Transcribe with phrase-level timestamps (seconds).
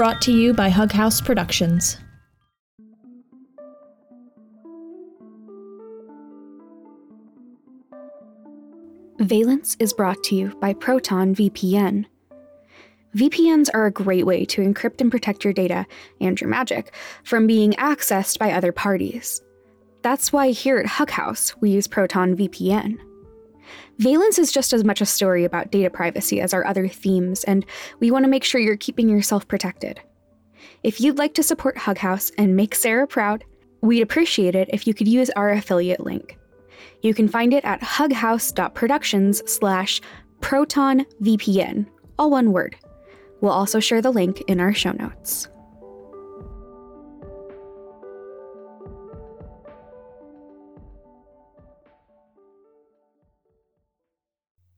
[0.00, 1.98] brought to you by Hug House Productions.
[9.18, 12.06] Valence is brought to you by Proton VPN.
[13.14, 15.84] VPNs are a great way to encrypt and protect your data
[16.18, 19.42] and your magic from being accessed by other parties.
[20.00, 22.98] That's why here at Hug House, we use Proton VPN.
[23.98, 27.64] Valence is just as much a story about data privacy as our other themes, and
[28.00, 30.00] we want to make sure you're keeping yourself protected.
[30.82, 33.44] If you'd like to support Hug House and make Sarah proud,
[33.82, 36.38] we'd appreciate it if you could use our affiliate link.
[37.02, 40.00] You can find it at hughouse.productions slash
[40.40, 41.86] protonvpn,
[42.18, 42.76] all one word.
[43.40, 45.48] We'll also share the link in our show notes.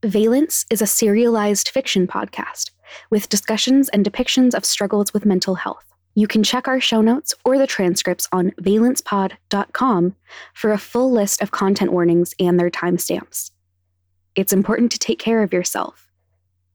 [0.03, 2.71] Valence is a serialized fiction podcast
[3.09, 5.85] with discussions and depictions of struggles with mental health.
[6.13, 10.15] You can check our show notes or the transcripts on valencepod.com
[10.53, 13.51] for a full list of content warnings and their timestamps.
[14.35, 16.11] It's important to take care of yourself,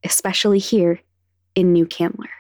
[0.02, 1.00] especially here
[1.54, 2.30] in New Candler.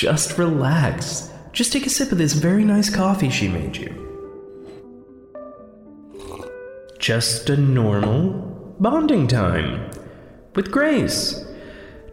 [0.00, 1.28] Just relax.
[1.52, 3.92] Just take a sip of this very nice coffee she made you.
[6.98, 8.30] Just a normal
[8.80, 9.90] bonding time.
[10.54, 11.44] With Grace.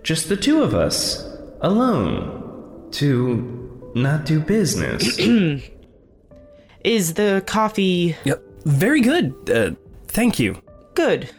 [0.04, 1.26] Just the two of us.
[1.62, 2.90] Alone.
[2.92, 5.18] To not do business.
[6.84, 8.44] Is the coffee Yep.
[8.66, 9.34] Very good.
[9.50, 9.72] Uh,
[10.10, 10.62] thank you.
[10.94, 11.30] good?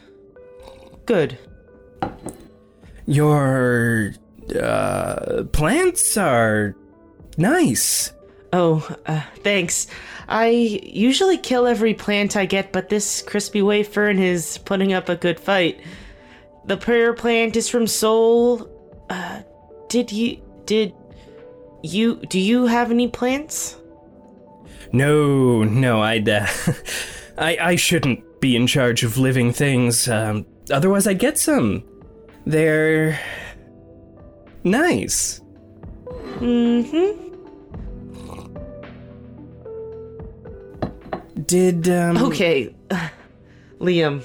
[1.05, 1.37] Good.
[3.05, 4.15] Your
[4.57, 6.75] uh, plants are
[7.37, 8.13] nice.
[8.53, 9.87] Oh, uh, thanks.
[10.29, 15.17] I usually kill every plant I get, but this crispy wafer is putting up a
[15.17, 15.81] good fight.
[16.67, 18.69] The prayer plant is from Seoul.
[19.09, 19.43] Uh,
[19.89, 20.93] did you did
[21.83, 23.77] you do you have any plants?
[24.93, 26.29] No, no, I'd.
[26.29, 26.47] Uh,
[27.39, 30.09] I I shouldn't be in charge of living things.
[30.09, 31.85] Um, otherwise, I'd get some.
[32.47, 33.19] They're
[34.65, 35.41] nice.
[36.39, 37.25] Mm-hmm.
[41.45, 42.17] Did um?
[42.19, 42.75] Okay,
[43.81, 44.25] Liam.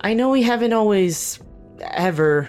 [0.00, 1.38] I know we haven't always
[1.80, 2.48] ever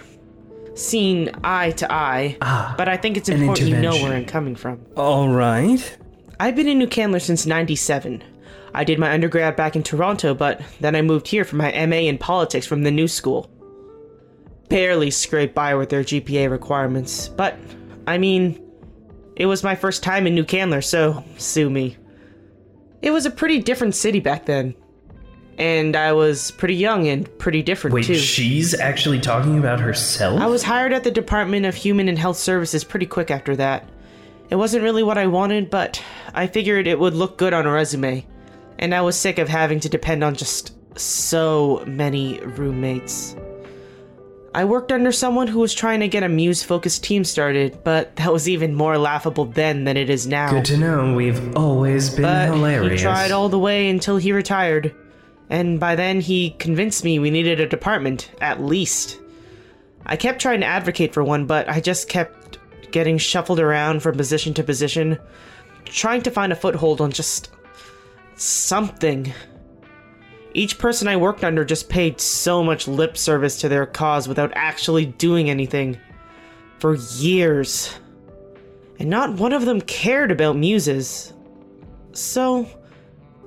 [0.76, 4.56] seen eye to eye, Ah, but I think it's important you know where I'm coming
[4.56, 4.84] from.
[4.98, 5.98] All right.
[6.40, 8.24] I've been in New Candler since 97.
[8.74, 11.98] I did my undergrad back in Toronto, but then I moved here for my MA
[11.98, 13.50] in politics from the new school.
[14.74, 17.56] Barely scraped by with their GPA requirements, but
[18.08, 18.60] I mean,
[19.36, 21.96] it was my first time in New Candler, so sue me.
[23.04, 24.74] It was a pretty different city back then.
[25.60, 28.16] And I was pretty young and pretty different Wait, too.
[28.16, 30.42] she's actually talking about herself?
[30.42, 33.88] I was hired at the Department of Human and Health Services pretty quick after that.
[34.50, 36.02] It wasn't really what I wanted, but
[36.34, 38.26] I figured it would look good on a resume.
[38.80, 43.36] And I was sick of having to depend on just so many roommates.
[44.56, 48.16] I worked under someone who was trying to get a Muse focused team started, but
[48.18, 50.52] that was even more laughable then than it is now.
[50.52, 51.14] Good to know.
[51.16, 53.02] We've always been But hilarious.
[53.02, 54.94] he tried all the way until he retired.
[55.50, 59.20] And by then, he convinced me we needed a department, at least.
[60.06, 62.60] I kept trying to advocate for one, but I just kept
[62.92, 65.18] getting shuffled around from position to position,
[65.86, 67.50] trying to find a foothold on just
[68.36, 69.34] something.
[70.54, 74.52] Each person I worked under just paid so much lip service to their cause without
[74.56, 75.98] actually doing anything.
[76.80, 78.00] For years.
[79.00, 81.34] And not one of them cared about muses.
[82.12, 82.68] So,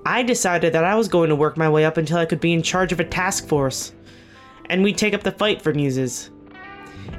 [0.05, 2.53] I decided that I was going to work my way up until I could be
[2.53, 3.93] in charge of a task force.
[4.69, 6.31] and we'd take up the fight for muses.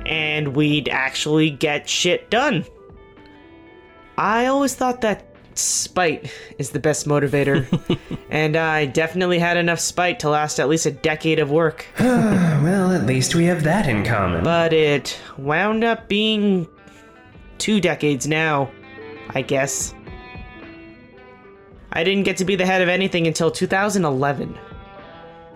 [0.06, 2.66] And we'd actually get shit done.
[4.18, 5.27] I always thought that
[5.58, 7.68] spite is the best motivator,
[8.30, 11.86] and I definitely had enough spite to last at least a decade of work.
[12.00, 14.44] well, at least we have that in common.
[14.44, 16.68] But it wound up being
[17.58, 18.72] two decades now,
[19.30, 19.94] I guess.
[21.92, 24.58] I didn't get to be the head of anything until 2011.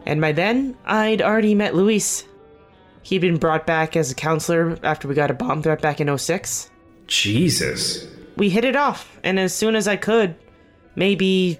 [0.05, 2.25] And by then, I'd already met Luis.
[3.03, 6.17] He'd been brought back as a counselor after we got a bomb threat back in
[6.17, 6.69] 06.
[7.07, 8.07] Jesus.
[8.37, 10.35] We hit it off, and as soon as I could,
[10.95, 11.59] maybe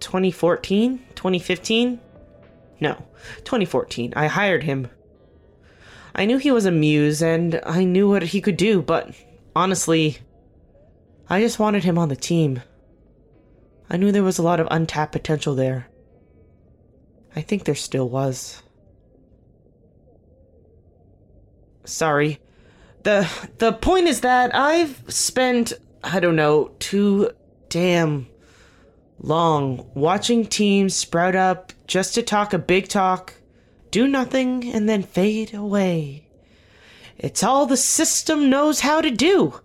[0.00, 2.00] 2014, 2015?
[2.80, 2.94] No,
[3.44, 4.88] 2014, I hired him.
[6.14, 9.14] I knew he was a muse, and I knew what he could do, but
[9.56, 10.18] honestly,
[11.28, 12.60] I just wanted him on the team.
[13.88, 15.88] I knew there was a lot of untapped potential there.
[17.34, 18.62] I think there still was.
[21.84, 22.40] Sorry.
[23.02, 23.28] The
[23.58, 25.74] the point is that I've spent
[26.04, 27.30] I don't know, too
[27.70, 28.28] damn
[29.18, 33.34] long watching teams sprout up just to talk a big talk,
[33.90, 36.26] do nothing and then fade away.
[37.16, 39.60] It's all the system knows how to do.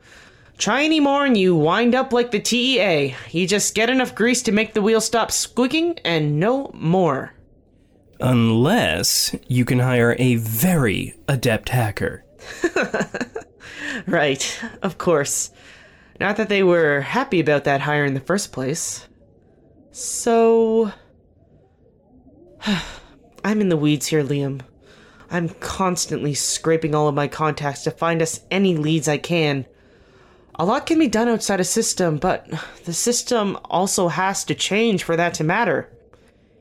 [0.58, 3.16] Try any more and you wind up like the TEA.
[3.32, 7.34] You just get enough grease to make the wheel stop squeaking and no more.
[8.20, 12.26] Unless you can hire a very adept hacker.
[14.08, 15.52] right, of course.
[16.19, 19.07] Not that they were happy about that hire in the first place.
[19.92, 20.92] So.
[23.44, 24.62] I'm in the weeds here, Liam.
[25.31, 29.66] I'm constantly scraping all of my contacts to find us any leads I can.
[30.56, 32.50] A lot can be done outside a system, but
[32.83, 35.89] the system also has to change for that to matter.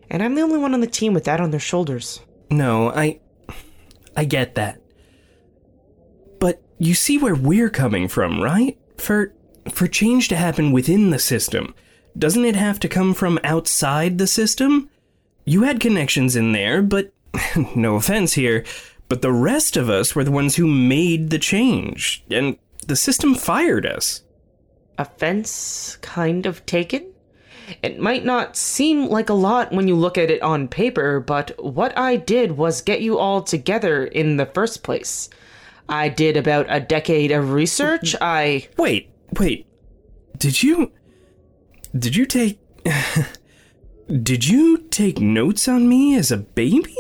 [0.09, 2.21] And I'm the only one on the team with that on their shoulders.
[2.51, 3.21] No, I.
[4.17, 4.81] I get that.
[6.39, 8.79] But you see where we're coming from, right?
[8.97, 9.33] For
[9.69, 11.75] for change to happen within the system,
[12.17, 14.91] doesn't it have to come from outside the system?
[15.45, 17.13] You had connections in there, but
[17.77, 18.65] no offense here,
[19.09, 23.35] but the rest of us were the ones who made the change, and the system
[23.35, 24.23] fired us.
[24.99, 27.13] Offense kind of taken?
[27.83, 31.53] It might not seem like a lot when you look at it on paper, but
[31.63, 35.29] what I did was get you all together in the first place.
[35.89, 38.15] I did about a decade of research.
[38.21, 38.69] I.
[38.77, 39.67] Wait, wait.
[40.37, 40.93] Did you.
[41.99, 42.61] Did you take.
[44.23, 46.97] did you take notes on me as a baby?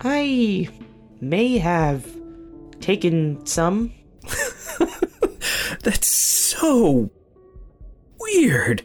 [0.00, 0.68] I
[1.20, 2.06] may have
[2.80, 3.92] taken some.
[5.82, 7.10] That's so
[8.18, 8.84] weird.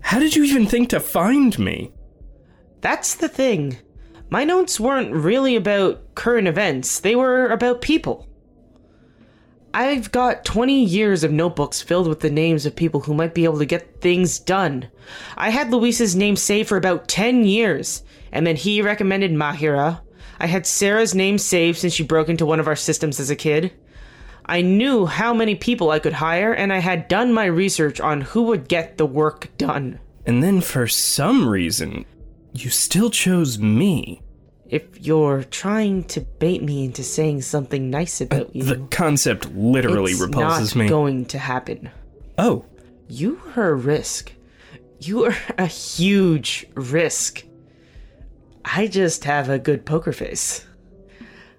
[0.00, 1.92] How did you even think to find me?
[2.80, 3.78] That's the thing.
[4.30, 8.29] My notes weren't really about current events, they were about people.
[9.72, 13.44] I've got 20 years of notebooks filled with the names of people who might be
[13.44, 14.88] able to get things done.
[15.36, 18.02] I had Luis's name saved for about 10 years,
[18.32, 20.00] and then he recommended Mahira.
[20.40, 23.36] I had Sarah's name saved since she broke into one of our systems as a
[23.36, 23.72] kid.
[24.44, 28.22] I knew how many people I could hire, and I had done my research on
[28.22, 30.00] who would get the work done.
[30.26, 32.06] And then for some reason,
[32.52, 34.22] you still chose me.
[34.70, 39.52] If you're trying to bait me into saying something nice uh, about you, The concept
[39.52, 40.88] literally it's repulses not me.
[40.88, 41.90] going to happen.
[42.38, 42.64] oh,
[43.08, 44.32] You are a risk.
[45.00, 47.42] You are a huge risk.
[48.64, 50.64] I just have a good poker face.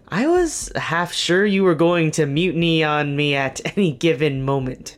[0.07, 4.97] I was half sure you were going to mutiny on me at any given moment.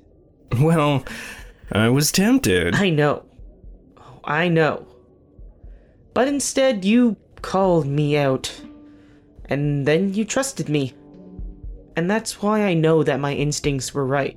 [0.59, 1.03] well,
[1.71, 2.75] I was tempted.
[2.75, 3.23] I know.
[4.23, 4.85] I know.
[6.13, 8.51] But instead, you called me out.
[9.45, 10.95] And then you trusted me.
[11.95, 14.35] And that's why I know that my instincts were right.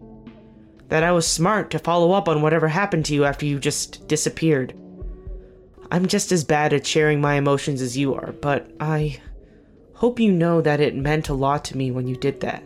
[0.89, 4.07] That I was smart to follow up on whatever happened to you after you just
[4.09, 4.75] disappeared.
[5.91, 9.21] I'm just as bad at sharing my emotions as you are, but I
[9.95, 12.63] hope you know that it meant a lot to me when you did that.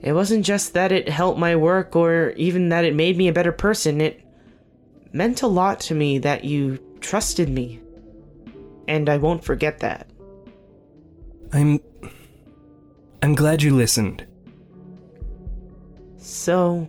[0.00, 3.32] It wasn't just that it helped my work or even that it made me a
[3.32, 4.24] better person, it
[5.12, 7.80] meant a lot to me that you trusted me.
[8.88, 10.08] And I won't forget that.
[11.52, 11.80] I'm.
[13.22, 14.26] I'm glad you listened.
[16.18, 16.88] So,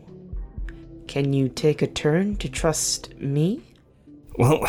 [1.07, 3.61] can you take a turn to trust me?
[4.37, 4.65] Well,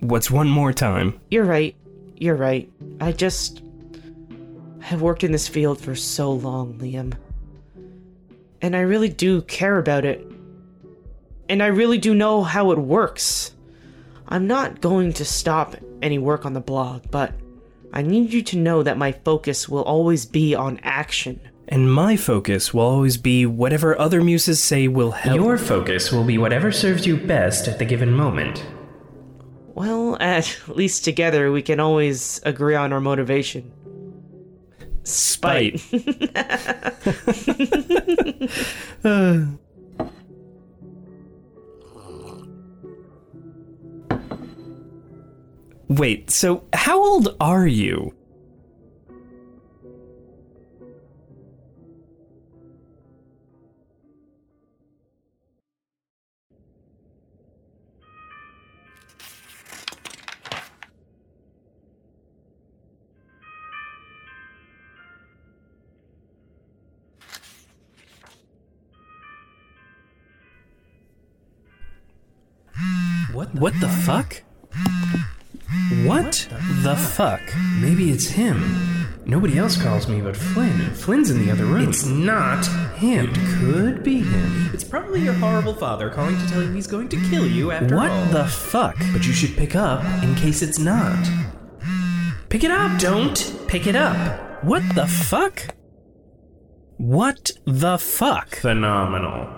[0.00, 1.20] what's one more time?
[1.30, 1.74] You're right.
[2.16, 2.70] You're right.
[3.00, 3.62] I just.
[4.90, 7.14] I've worked in this field for so long, Liam.
[8.62, 10.26] And I really do care about it.
[11.48, 13.54] And I really do know how it works.
[14.28, 17.32] I'm not going to stop any work on the blog, but
[17.92, 21.40] I need you to know that my focus will always be on action.
[21.68, 25.36] And my focus will always be whatever other muses say will help.
[25.36, 28.64] Your focus will be whatever serves you best at the given moment.
[29.74, 33.72] Well, at least together we can always agree on our motivation.
[35.04, 35.80] spite.
[39.02, 39.46] Uh,
[46.00, 48.14] Wait, so how old are you?
[73.34, 73.54] What?
[73.54, 74.42] What the fuck?
[76.06, 76.48] What
[76.82, 77.40] the fuck?
[77.80, 79.06] Maybe it's him.
[79.26, 80.92] Nobody else calls me but Flynn.
[80.94, 81.88] Flynn's in the other room.
[81.88, 82.66] It's not
[82.96, 83.30] him.
[83.30, 84.70] It could be him.
[84.72, 87.94] It's probably your horrible father calling to tell you he's going to kill you after
[87.94, 88.24] What all.
[88.26, 88.96] the fuck?
[89.12, 91.18] But you should pick up in case it's not.
[92.48, 92.98] Pick it up!
[92.98, 94.64] Don't pick it up!
[94.64, 95.74] What the fuck?
[96.96, 98.56] What the fuck?
[98.56, 99.48] Phenomenal.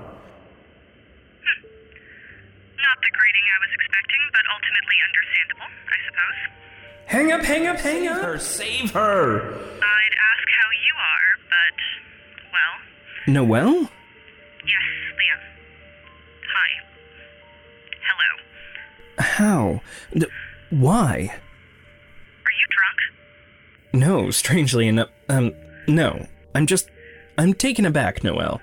[3.92, 6.38] Expecting, but ultimately understandable, I suppose.
[7.06, 8.22] Hang up, hang up, hang up!
[8.22, 9.42] Her, save her!
[9.42, 11.76] I'd ask how you are, but,
[12.52, 13.80] well, Noel?
[14.64, 15.40] yes, Liam.
[16.54, 16.70] Hi.
[18.08, 18.30] Hello.
[19.18, 19.80] How?
[20.14, 20.26] D-
[20.70, 21.28] why?
[22.44, 22.98] Are you drunk?
[23.92, 25.52] No, strangely enough, um,
[25.86, 26.26] no.
[26.54, 26.88] I'm just.
[27.38, 28.60] I'm taken aback, Noel.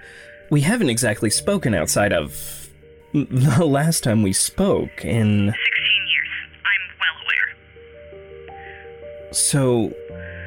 [0.52, 2.69] We haven't exactly spoken outside of.
[3.14, 5.48] the last time we spoke, in.
[5.50, 5.56] 16
[6.08, 6.28] years.
[6.62, 7.50] I'm well aware.
[9.34, 9.94] So.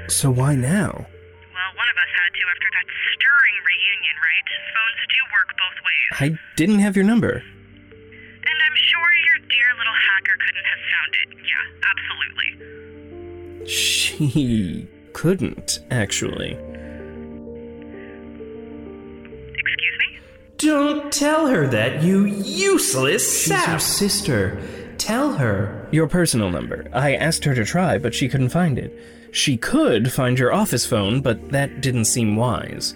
[0.08, 0.90] So why now?
[0.92, 4.46] Well, one of us had to after that stirring reunion, right?
[4.70, 6.10] Phones do work both ways.
[6.20, 7.32] I didn't have your number.
[7.32, 11.28] And I'm sure your dear little hacker couldn't have found it.
[11.50, 13.66] Yeah, absolutely.
[13.66, 16.56] She couldn't, actually.
[20.62, 23.68] Don't tell her that, you useless She's sap.
[23.68, 24.58] your sister.
[24.98, 25.88] Tell her.
[25.90, 26.86] Your personal number.
[26.92, 28.96] I asked her to try, but she couldn't find it.
[29.32, 32.94] She could find your office phone, but that didn't seem wise.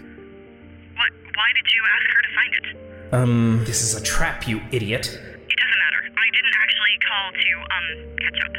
[0.94, 1.10] What?
[1.34, 3.14] Why did you ask her to find it?
[3.14, 5.06] Um, This is a trap, you idiot.
[5.06, 6.02] It doesn't matter.
[6.16, 7.86] I didn't actually call to, um,
[8.20, 8.54] catch up.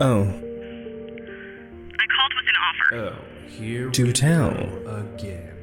[0.00, 0.22] oh,
[2.00, 2.94] I called with an offer.
[2.96, 4.50] Oh, here do tell.
[4.86, 5.54] again.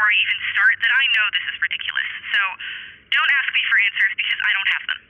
[0.00, 2.40] Before I even start that I know this is ridiculous, so
[3.12, 5.00] don't ask me for answers because I don't have them.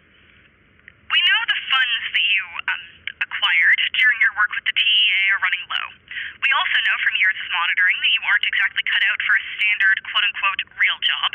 [1.14, 2.42] We know the funds that you,
[2.74, 2.82] um,
[3.22, 5.86] acquired during your work with the TEA are running low.
[6.42, 9.44] We also know from years of monitoring that you aren't exactly cut out for a
[9.62, 11.30] standard quote unquote real job.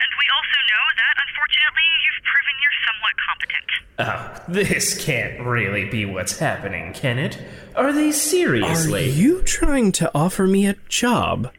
[0.00, 3.68] And we also know that, unfortunately, you've proven you're somewhat competent.
[4.00, 7.36] Oh, this can't really be what's happening, can it?
[7.76, 8.72] Are they seriously?
[8.72, 9.20] Are seriously?
[9.20, 11.52] you trying to offer me a job?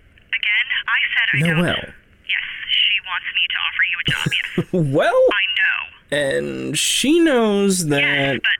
[1.35, 1.57] I I don't.
[1.65, 1.83] Noel.
[2.27, 4.45] Yes, she wants me to offer you a job, yes.
[4.95, 5.81] Well, I know.
[6.17, 8.41] and she knows Yes, that.
[8.41, 8.57] but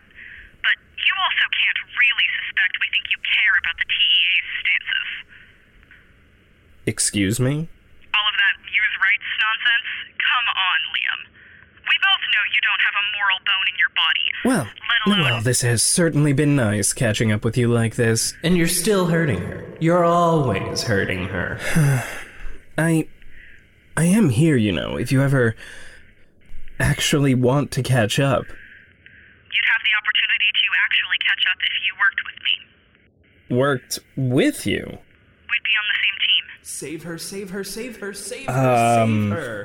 [0.64, 5.10] but you also can't really suspect we think you care about the TEA's stances.
[6.86, 7.54] Excuse me?
[8.14, 9.90] All of that use rights nonsense?
[10.22, 11.22] Come on, Liam.
[11.86, 14.26] We both know you don't have a moral bone in your body.
[14.46, 14.68] Well,
[15.06, 18.34] alone well, this has certainly been nice catching up with you like this.
[18.44, 19.66] And you're still hurting her.
[19.80, 21.60] You're always hurting her.
[22.78, 23.08] I.
[23.98, 25.56] I am here, you know, if you ever
[26.80, 28.44] actually want to catch up.
[28.44, 33.56] you'd have the opportunity to actually catch up if you worked with me.
[33.56, 34.84] Worked with you.
[34.84, 36.44] We'd be on the same team.
[36.62, 39.56] Save her, save her, save her, save her, Um, save her.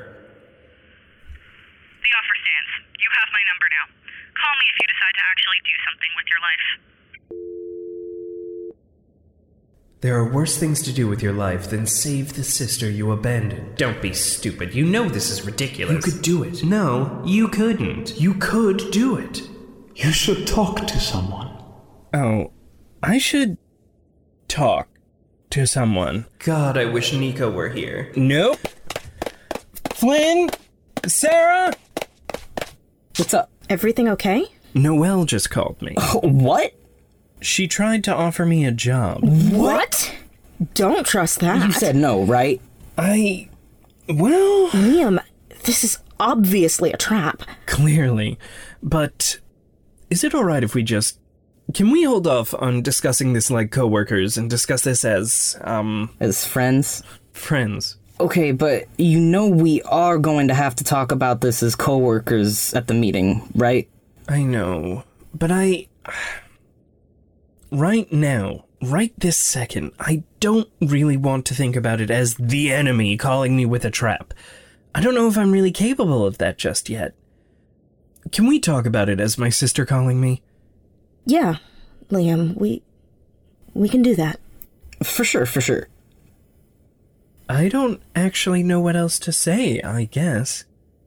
[1.99, 2.71] The offer stands.
[3.03, 3.85] You have my number now.
[4.39, 7.70] Call me if you decide to actually do something with your life.
[10.01, 13.77] There are worse things to do with your life than save the sister you abandoned.
[13.77, 14.73] Don't be stupid.
[14.73, 16.03] You know this is ridiculous.
[16.03, 16.63] You could do it.
[16.63, 18.19] No, you couldn't.
[18.19, 19.43] You could do it.
[19.93, 21.55] You should talk to someone.
[22.15, 22.51] Oh,
[23.03, 23.59] I should
[24.47, 24.89] talk
[25.51, 26.25] to someone.
[26.39, 28.11] God, I wish Nico were here.
[28.15, 28.57] Nope.
[29.91, 30.49] Flynn?
[31.05, 31.73] Sarah?
[33.17, 33.51] What's up?
[33.69, 34.45] Everything okay?
[34.73, 35.95] Noel just called me.
[36.23, 36.73] What?
[37.41, 39.19] She tried to offer me a job.
[39.23, 40.15] What?
[40.75, 41.65] Don't trust that.
[41.65, 42.61] You said no, right?
[42.97, 43.49] I.
[44.07, 44.69] Well.
[44.69, 45.19] Liam,
[45.63, 47.41] this is obviously a trap.
[47.65, 48.37] Clearly.
[48.83, 49.39] But
[50.09, 51.19] is it alright if we just.
[51.73, 56.45] Can we hold off on discussing this like coworkers and discuss this as, um, As
[56.45, 57.01] friends?
[57.33, 57.97] friends?
[58.19, 62.73] Okay, but you know we are going to have to talk about this as coworkers
[62.73, 63.89] at the meeting, right?
[64.27, 65.87] I know, but I.
[67.71, 72.71] Right now, right this second, I don't really want to think about it as the
[72.71, 74.33] enemy calling me with a trap.
[74.93, 77.13] I don't know if I'm really capable of that just yet.
[78.31, 80.41] Can we talk about it as my sister calling me?
[81.25, 81.57] Yeah,
[82.09, 82.83] Liam, we
[83.73, 84.39] we can do that.
[85.03, 85.87] For sure, for sure.
[87.47, 90.65] I don't actually know what else to say, I guess.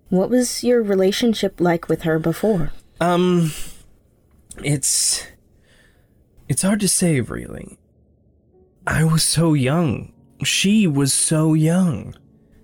[0.09, 2.73] What was your relationship like with her before?
[3.01, 3.53] Um,
[4.63, 5.27] it's.
[6.49, 7.79] It's hard to say, really.
[8.87, 10.13] I was so young.
[10.45, 12.15] She was so young.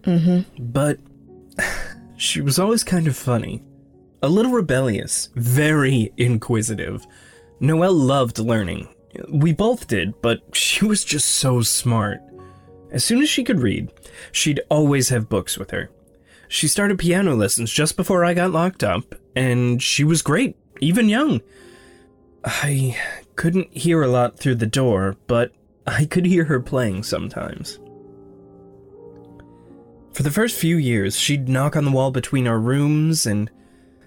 [0.02, 0.64] Mm-hmm.
[0.64, 0.98] But
[2.16, 3.62] she was always kind of funny.
[4.22, 7.06] A little rebellious, very inquisitive.
[7.58, 8.88] Noel loved learning.
[9.30, 12.20] We both did, but she was just so smart.
[12.90, 13.90] As soon as she could read,
[14.30, 15.90] she'd always have books with her.
[16.48, 21.08] She started piano lessons just before I got locked up, and she was great, even
[21.08, 21.40] young.
[22.44, 22.96] I
[23.40, 25.50] couldn't hear a lot through the door, but
[25.86, 27.78] I could hear her playing sometimes.
[30.12, 33.50] For the first few years, she'd knock on the wall between our rooms, and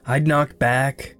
[0.05, 1.15] I'd knock back.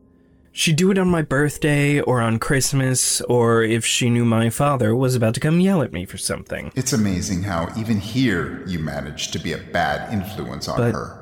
[0.51, 4.96] She'd do it on my birthday, or on Christmas, or if she knew my father
[4.96, 6.72] was about to come yell at me for something.
[6.75, 11.20] It's amazing how even here you managed to be a bad influence on But- her.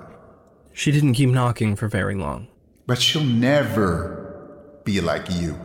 [0.73, 2.47] She didn't keep knocking for very long.
[2.85, 5.57] But she'll never be like you.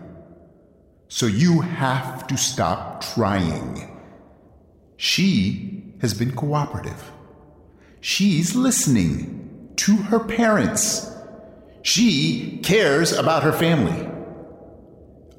[1.08, 3.96] So you have to stop trying.
[4.96, 7.10] She has been cooperative.
[8.00, 11.10] She's listening to her parents.
[11.82, 14.10] She cares about her family.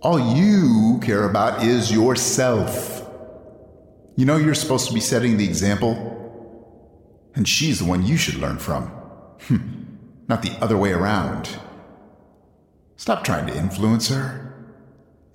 [0.02, 3.06] All you care about is yourself.
[4.16, 6.14] You know you're supposed to be setting the example?
[7.36, 8.88] And she's the one you should learn from.
[9.48, 9.58] Hmm.
[10.28, 11.50] Not the other way around.
[12.96, 14.47] Stop trying to influence her.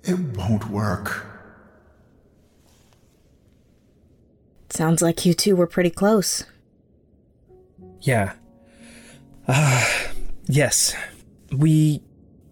[0.03, 1.25] It won't work.
[4.69, 6.45] Sounds like you two were pretty close.
[8.01, 8.33] Yeah.
[9.47, 9.85] Uh,
[10.45, 10.95] yes.
[11.51, 12.01] We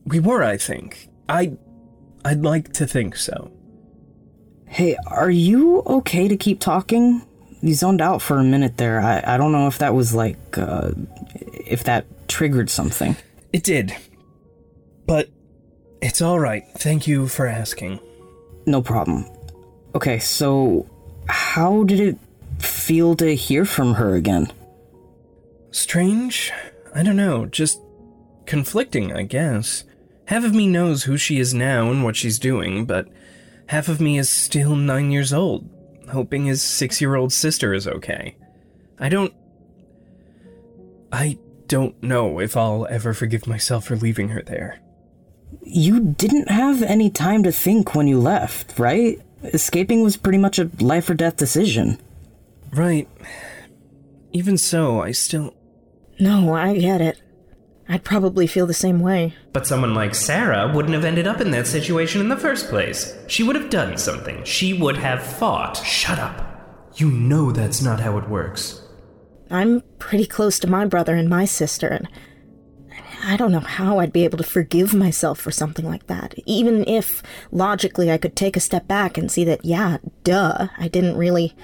[0.05, 1.09] we were, I think.
[1.27, 1.57] I
[2.23, 3.51] I'd like to think so.
[4.67, 7.23] Hey, are you okay to keep talking?
[7.61, 9.01] You zoned out for a minute there.
[9.01, 10.91] I, I don't know if that was like, uh,
[11.35, 13.17] if that triggered something.
[13.51, 13.95] It did.
[15.05, 15.29] But
[16.01, 16.65] it's all right.
[16.77, 17.99] Thank you for asking.
[18.65, 19.25] No problem.
[19.95, 20.87] Okay, so
[21.27, 22.17] how did it
[22.59, 24.51] feel to hear from her again?
[25.71, 26.51] Strange?
[26.93, 27.79] I don't know, just
[28.45, 29.83] conflicting, I guess.
[30.25, 33.07] Half of me knows who she is now and what she's doing, but
[33.67, 35.69] half of me is still nine years old,
[36.09, 38.35] hoping his six year old sister is okay.
[38.99, 39.33] I don't.
[41.11, 41.37] I
[41.67, 44.79] don't know if I'll ever forgive myself for leaving her there.
[45.63, 49.19] You didn't have any time to think when you left, right?
[49.43, 51.99] Escaping was pretty much a life or death decision.
[52.73, 53.07] Right.
[54.31, 55.53] Even so, I still.
[56.19, 57.21] No, I get it.
[57.89, 59.33] I'd probably feel the same way.
[59.51, 63.17] But someone like Sarah wouldn't have ended up in that situation in the first place.
[63.27, 64.43] She would have done something.
[64.45, 65.77] She would have fought.
[65.77, 66.47] Shut up.
[66.95, 68.81] You know that's not how it works.
[69.49, 72.07] I'm pretty close to my brother and my sister, and
[73.23, 76.33] I don't know how I'd be able to forgive myself for something like that.
[76.45, 80.87] Even if logically I could take a step back and see that, yeah, duh, I
[80.87, 81.55] didn't really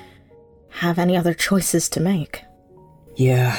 [0.70, 2.44] have any other choices to make.
[3.16, 3.58] Yeah.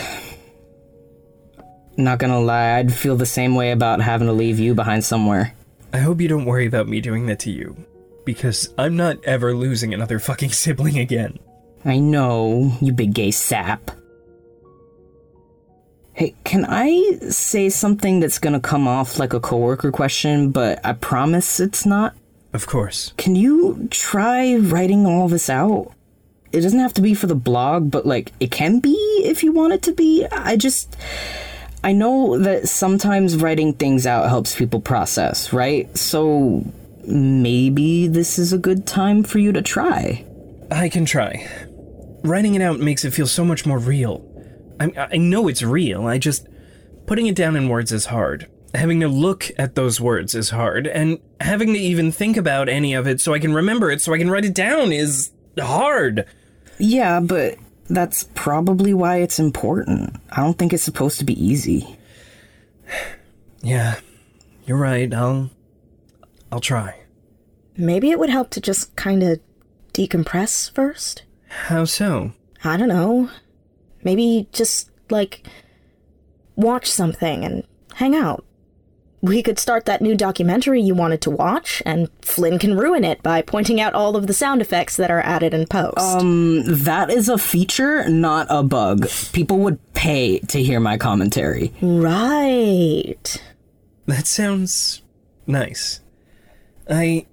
[1.97, 5.55] Not gonna lie, I'd feel the same way about having to leave you behind somewhere.
[5.93, 7.77] I hope you don't worry about me doing that to you.
[8.25, 11.39] Because I'm not ever losing another fucking sibling again.
[11.85, 13.91] I know, you big gay sap.
[16.19, 20.95] Hey, can I say something that's gonna come off like a coworker question, but I
[20.95, 22.17] promise it's not?
[22.53, 23.13] Of course.
[23.17, 25.93] Can you try writing all this out?
[26.51, 29.53] It doesn't have to be for the blog, but like it can be if you
[29.53, 30.27] want it to be.
[30.33, 30.97] I just
[31.85, 35.97] I know that sometimes writing things out helps people process, right?
[35.97, 36.65] So
[37.05, 40.25] maybe this is a good time for you to try.
[40.69, 41.49] I can try.
[42.25, 44.28] Writing it out makes it feel so much more real.
[44.81, 46.47] I, I know it's real, I just.
[47.07, 48.51] Putting it down in words is hard.
[48.75, 52.93] Having to look at those words is hard, and having to even think about any
[52.93, 56.27] of it so I can remember it so I can write it down is hard.
[56.79, 57.57] Yeah, but
[57.89, 60.21] that's probably why it's important.
[60.31, 61.97] I don't think it's supposed to be easy.
[63.63, 63.99] Yeah,
[64.67, 65.13] you're right.
[65.15, 65.51] I'll.
[66.53, 67.01] I'll try.
[67.77, 69.41] Maybe it would help to just kind of
[69.95, 71.23] decompress first.
[71.49, 72.33] How so?
[72.65, 73.31] I don't know.
[74.09, 75.47] Maybe just, like,
[76.57, 78.43] watch something and hang out.
[79.21, 83.23] We could start that new documentary you wanted to watch, and Flynn can ruin it
[83.23, 85.99] by pointing out all of the sound effects that are added in post.
[85.99, 89.07] Um, that is a feature, not a bug.
[89.35, 91.75] People would pay to hear my commentary.
[91.83, 93.43] right.
[94.07, 95.03] That sounds
[95.47, 96.01] nice.
[96.89, 97.27] I.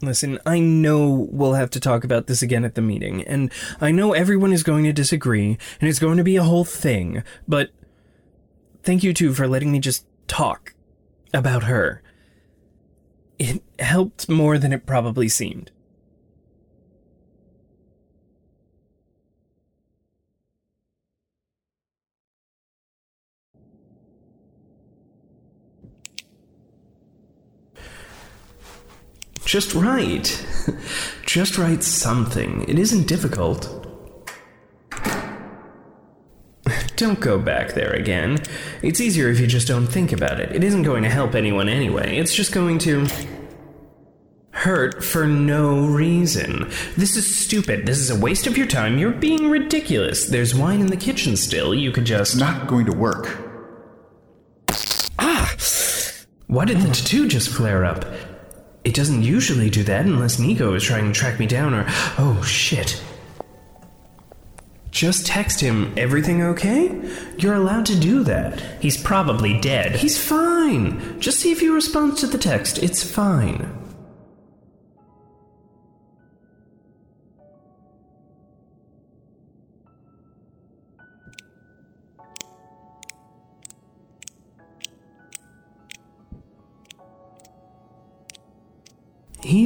[0.00, 3.90] Listen, I know we'll have to talk about this again at the meeting, and I
[3.90, 7.70] know everyone is going to disagree, and it's going to be a whole thing, but
[8.84, 10.74] thank you too for letting me just talk
[11.34, 12.00] about her.
[13.40, 15.72] It helped more than it probably seemed.
[29.48, 30.46] Just write.
[31.24, 32.68] Just write something.
[32.68, 33.86] It isn't difficult.
[36.96, 38.42] Don't go back there again.
[38.82, 40.54] It's easier if you just don't think about it.
[40.54, 42.18] It isn't going to help anyone anyway.
[42.18, 43.06] It's just going to
[44.50, 46.70] hurt for no reason.
[46.98, 47.86] This is stupid.
[47.86, 48.98] This is a waste of your time.
[48.98, 50.26] You're being ridiculous.
[50.26, 51.74] There's wine in the kitchen still.
[51.74, 52.36] You could just.
[52.36, 53.38] Not going to work.
[55.18, 55.54] Ah!
[56.48, 58.04] Why did the tattoo just flare up?
[58.88, 61.84] It doesn't usually do that unless Nico is trying to track me down or.
[62.16, 62.98] Oh, shit.
[64.90, 66.98] Just text him, everything okay?
[67.36, 68.62] You're allowed to do that.
[68.80, 69.96] He's probably dead.
[69.96, 71.20] He's fine.
[71.20, 72.82] Just see if he responds to the text.
[72.82, 73.77] It's fine.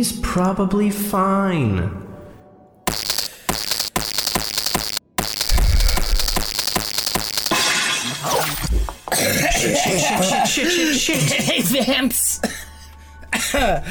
[0.02, 1.78] He's probably fine.
[10.44, 11.18] shit, shit, shit.
[11.18, 12.40] Hey, Vamps.
[13.30, 13.84] How's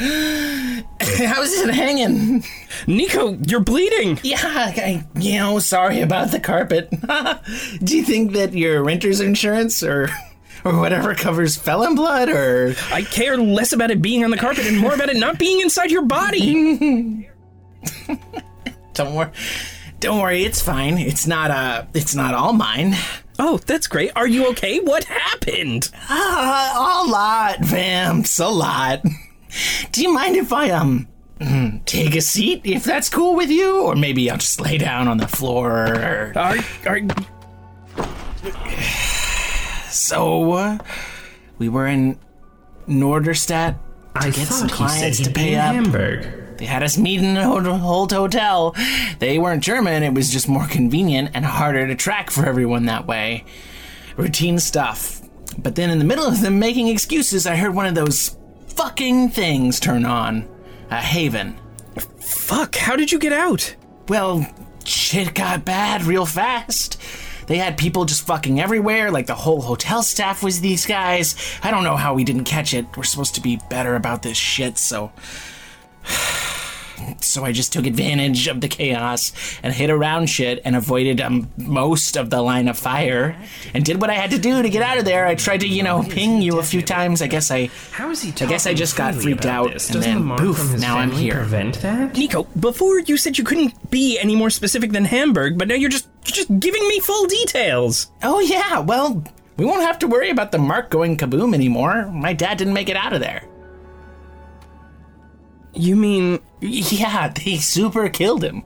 [1.54, 2.44] it hanging?
[2.88, 4.20] Nico, you're bleeding!
[4.22, 6.90] Yeah, I, you know, sorry about the carpet.
[7.86, 10.10] Do you think that your renter's insurance or
[10.66, 14.66] or whatever covers felon blood or I care less about it being on the carpet
[14.68, 17.30] and more about it not being inside your body.
[18.94, 19.32] don't worry.
[20.00, 20.98] Don't worry, it's fine.
[20.98, 22.96] It's not uh it's not all mine.
[23.40, 24.12] Oh, that's great.
[24.16, 24.80] Are you okay?
[24.80, 25.90] What happened?
[26.10, 29.04] Uh, a lot, Vamps, a lot.
[29.92, 31.08] Do you mind if I um
[31.86, 35.18] take a seat if that's cool with you, or maybe I'll just lay down on
[35.18, 35.72] the floor?
[35.72, 36.34] Or...
[36.36, 37.02] Are, are...
[40.12, 40.78] So, uh,
[41.58, 42.20] we were in
[42.86, 43.80] Norderstedt to
[44.14, 45.74] I get some he clients to pay up.
[45.74, 46.58] Hamburg.
[46.58, 48.76] They had us meet in an old hotel.
[49.20, 53.08] They weren't German, it was just more convenient and harder to track for everyone that
[53.08, 53.46] way.
[54.18, 55.22] Routine stuff.
[55.58, 58.36] But then in the middle of them making excuses, I heard one of those
[58.68, 60.46] fucking things turn on.
[60.90, 61.58] A haven.
[62.20, 63.78] Fuck, how did you get out?
[64.10, 64.46] Well,
[64.84, 67.02] shit got bad real fast.
[67.52, 71.36] They had people just fucking everywhere, like the whole hotel staff was these guys.
[71.62, 72.86] I don't know how we didn't catch it.
[72.96, 75.12] We're supposed to be better about this shit, so.
[77.22, 79.32] So I just took advantage of the chaos
[79.64, 83.36] and hit around shit and avoided um, most of the line of fire
[83.74, 85.26] and did what I had to do to get out of there.
[85.28, 87.22] I tried to, you know, ping you a few times.
[87.22, 89.90] I guess I, How is he I guess I just got freaked out this?
[89.90, 91.36] and Doesn't the then mark poof, his now I'm here.
[91.36, 92.18] Prevent that?
[92.18, 95.90] Nico, before you said you couldn't be any more specific than Hamburg, but now you're
[95.90, 98.08] just you're just giving me full details.
[98.24, 99.24] Oh yeah, well,
[99.58, 102.08] we won't have to worry about the mark going kaboom anymore.
[102.08, 103.44] My dad didn't make it out of there.
[105.74, 108.64] You mean Yeah, they super killed him.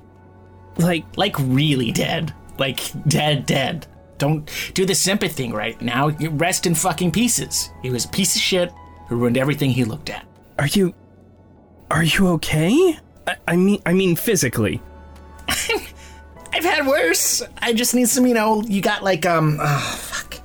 [0.78, 2.34] like Like really dead.
[2.58, 3.88] Like dead, dead.
[4.18, 6.08] Don't do the sympathy thing right now.
[6.08, 7.70] You rest in fucking pieces.
[7.82, 8.72] He was a piece of shit
[9.08, 10.26] who ruined everything he looked at.
[10.58, 10.94] are you
[11.92, 12.98] are you okay?
[13.28, 14.82] I, I mean I mean physically.
[16.56, 17.44] I've had worse.
[17.62, 20.36] I just need some, you know, you got like, um, oh, fuck.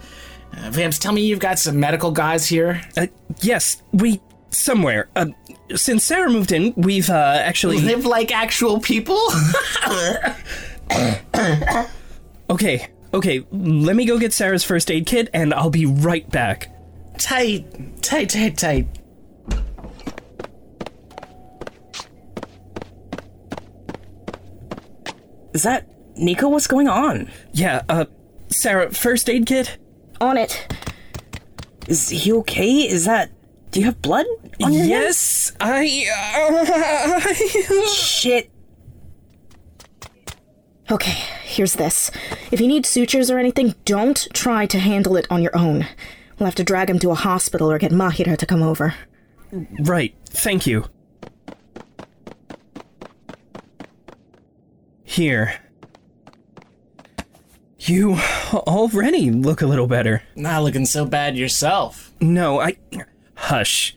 [0.52, 2.82] Uh, Vamps, tell me you've got some medical guys here.
[2.96, 3.06] Uh,
[3.40, 4.20] yes, we
[4.50, 5.08] somewhere.
[5.16, 5.26] Uh,
[5.74, 9.20] since Sarah moved in, we've uh, actually Live like actual people?
[12.50, 16.74] Okay, okay, let me go get Sarah's first aid kit and I'll be right back.
[17.16, 18.88] tight, tight, tight, tight.
[25.52, 25.86] Is that
[26.16, 27.30] Nico, what's going on?
[27.52, 28.06] Yeah, uh,
[28.48, 29.78] Sarah, first aid kit?
[30.20, 30.66] On it.
[31.88, 32.88] Is he okay?
[32.88, 33.30] Is that.
[33.70, 34.26] Do you have blood
[34.62, 36.06] on your Yes, I.
[37.28, 37.34] Uh,
[37.94, 38.50] Shit.
[40.90, 42.10] Okay, here's this.
[42.50, 45.86] If you need sutures or anything, don't try to handle it on your own.
[46.38, 48.94] We'll have to drag him to a hospital or get Mahira to come over.
[49.80, 50.86] right, thank you.
[55.04, 55.60] Here.
[57.78, 58.14] You
[58.52, 60.22] already look a little better.
[60.34, 62.12] Not looking so bad yourself.
[62.20, 62.76] No, I.
[63.34, 63.96] Hush.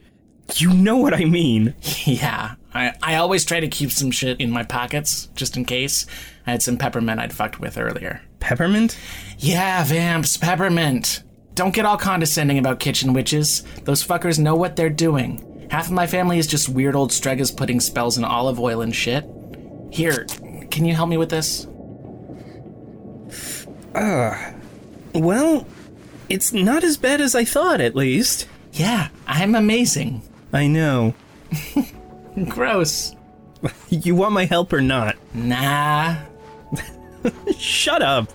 [0.56, 1.74] You know what I mean.
[2.06, 6.06] Yeah, I, I always try to keep some shit in my pockets, just in case.
[6.46, 8.22] I had some peppermint I'd fucked with earlier.
[8.40, 8.98] Peppermint?
[9.38, 11.24] Yeah, Vamps, peppermint.
[11.56, 13.64] Don't get all condescending about kitchen witches.
[13.84, 15.68] Those fuckers know what they're doing.
[15.72, 18.94] Half of my family is just weird old stregas putting spells in olive oil and
[18.94, 19.26] shit.
[19.92, 20.26] Here,
[20.72, 21.68] can you help me with this?
[23.96, 24.54] Ugh.
[25.14, 25.68] Well,
[26.30, 28.48] it's not as bad as I thought, at least.
[28.74, 30.24] Yeah, I'm amazing.
[30.54, 31.14] I know.
[32.48, 33.16] Gross.
[33.90, 35.16] You want my help or not?
[35.34, 36.18] Nah.
[37.58, 38.30] Shut up.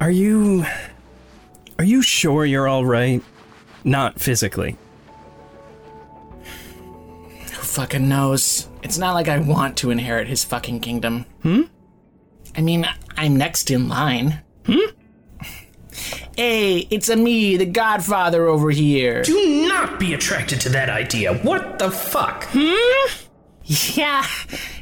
[0.00, 0.66] Are you.
[1.78, 3.22] Are you sure you're alright?
[3.84, 4.76] Not physically.
[6.42, 8.68] Who fucking knows?
[8.82, 11.24] It's not like I want to inherit his fucking kingdom.
[11.42, 11.62] Hmm?
[12.54, 14.42] I mean, I'm next in line.
[16.36, 19.22] Hey, it's a me, the Godfather over here.
[19.22, 21.34] Do not be attracted to that idea.
[21.38, 22.44] What the fuck?
[22.50, 23.22] Hmm?
[23.64, 24.24] Yeah,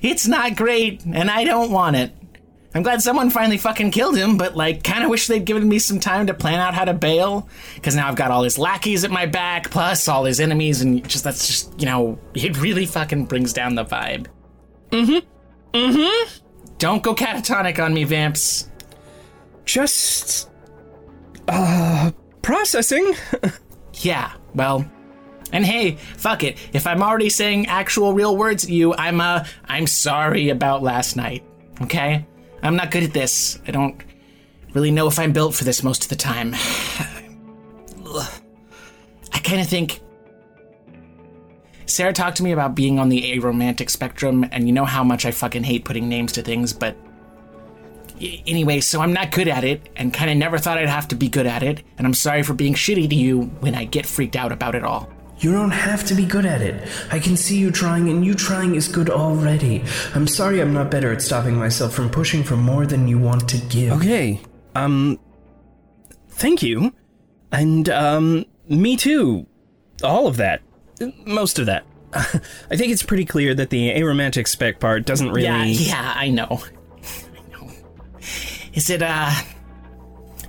[0.02, 2.12] it's not great, and I don't want it.
[2.74, 5.78] I'm glad someone finally fucking killed him, but like, kind of wish they'd given me
[5.78, 7.48] some time to plan out how to bail.
[7.76, 11.08] Because now I've got all his lackeys at my back, plus all his enemies, and
[11.08, 14.26] just that's just, you know, it really fucking brings down the vibe.
[14.90, 15.76] Mm hmm.
[15.78, 16.38] Mm hmm.
[16.78, 18.68] Don't go catatonic on me, Vamps.
[19.64, 20.50] Just.
[21.48, 22.10] Uh.
[22.42, 23.14] Processing?
[24.00, 24.84] Yeah, well.
[25.52, 26.58] And hey, fuck it.
[26.72, 31.44] If I'm already saying actual real words you, I'm uh I'm sorry about last night.
[31.82, 32.26] Okay?
[32.62, 33.60] I'm not good at this.
[33.66, 34.02] I don't
[34.72, 36.54] really know if I'm built for this most of the time.
[39.32, 40.00] I kind of think
[41.86, 45.26] Sarah talked to me about being on the aromantic spectrum, and you know how much
[45.26, 46.96] I fucking hate putting names to things, but
[48.46, 51.14] anyway, so I'm not good at it, and kind of never thought I'd have to
[51.14, 54.06] be good at it, and I'm sorry for being shitty to you when I get
[54.06, 55.08] freaked out about it all.
[55.38, 56.88] You don't have to be good at it.
[57.10, 59.82] I can see you trying, and you trying is good already.
[60.14, 63.48] I'm sorry I'm not better at stopping myself from pushing for more than you want
[63.50, 63.92] to give.
[63.92, 64.40] Okay.
[64.74, 65.18] Um.
[66.30, 66.92] Thank you.
[67.52, 69.46] And, um, me too.
[70.02, 70.62] All of that.
[71.24, 71.84] Most of that.
[72.12, 75.42] I think it's pretty clear that the aromantic spec part doesn't really.
[75.42, 76.62] Yeah, yeah, I know.
[78.74, 78.80] I know.
[78.80, 79.32] Is it uh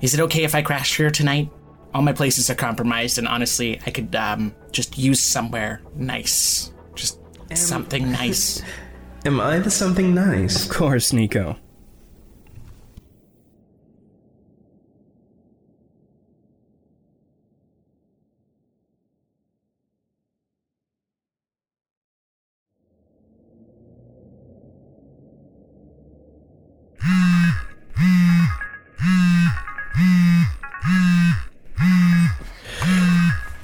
[0.01, 1.49] is it okay if I crash here tonight?
[1.93, 6.71] All my places are compromised and honestly, I could um just use somewhere nice.
[6.95, 7.19] Just
[7.53, 8.61] something nice.
[9.25, 10.65] Am I the something nice?
[10.65, 11.57] Of course, Nico.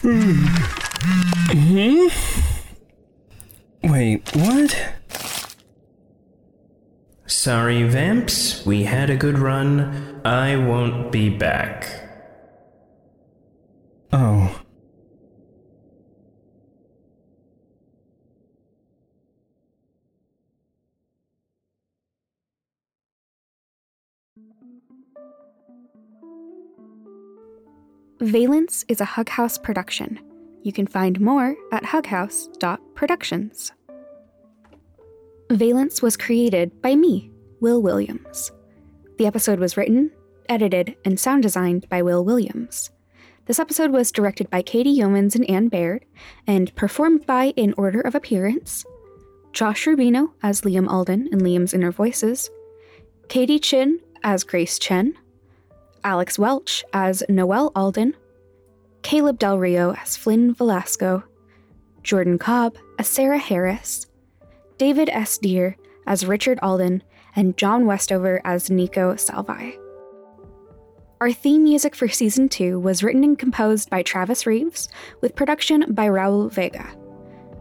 [0.02, 0.48] Hmm.
[3.84, 4.94] Wait, what?
[7.28, 8.66] Sorry, Vamps.
[8.66, 10.22] We had a good run.
[10.26, 11.88] I won't be back.
[14.12, 14.62] Oh.
[28.32, 30.18] Valence is a Hug House production.
[30.64, 33.74] You can find more at hughouse.productions.
[35.50, 38.54] Valence was created by me, Wil Williams.
[39.18, 40.12] The episode was written,
[40.48, 42.90] edited, and sound designed by Wil Williams.
[43.48, 46.06] This episode was directed by Katie Youmans and Anne Baird,
[46.48, 48.86] and performed by, in order of appearance,
[49.52, 52.50] Josh Rubino as Liam Alden and Liam's inner voices,
[53.28, 55.18] Katie Chin as Grace Chen,
[56.06, 58.16] Alex Welch as Noel Alden,
[59.04, 61.24] Caleb Del Rio as Flynn Velasco,
[62.04, 64.06] Jordan Cobb as Sarah Harris,
[64.78, 65.38] David S.
[65.38, 67.04] Deere as Richard Alden,
[67.36, 69.78] and John Westover as Nico Salvi.
[71.22, 74.90] Our theme music for season two was written and composed by Travis Reaves,
[75.22, 76.88] with production by Raul Vega.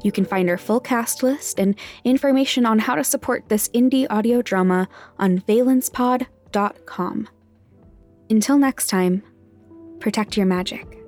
[0.02, 1.74] You can find our full cast list and
[2.04, 7.28] information on how to support this indie audio drama on valencepod.com.
[8.30, 9.22] Until next time,
[9.98, 10.99] protect your magic.